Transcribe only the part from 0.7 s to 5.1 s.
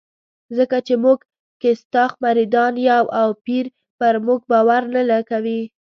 چې موږ کستاخ مریدان یو او پیر پر موږ باور نه